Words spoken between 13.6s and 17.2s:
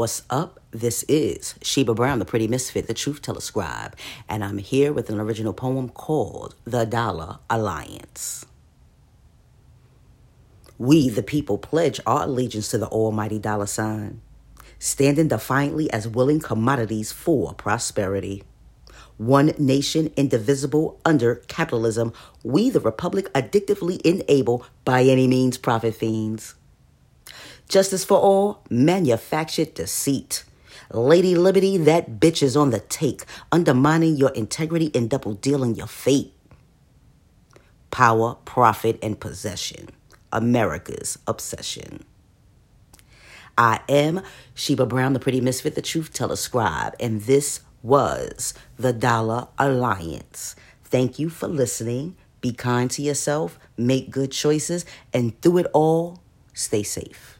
sign, standing defiantly as willing commodities